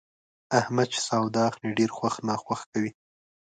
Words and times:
احمد 0.59 0.87
چې 0.93 0.99
سودا 1.07 1.41
اخلي، 1.49 1.69
ډېر 1.79 1.89
خوښ 1.97 2.15
ناخوښ 2.27 2.61
کوي. 2.71 2.91